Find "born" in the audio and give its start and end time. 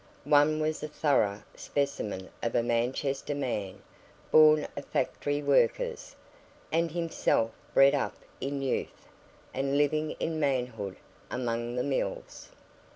4.31-4.67